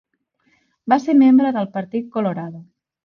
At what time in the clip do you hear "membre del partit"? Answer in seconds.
1.19-2.09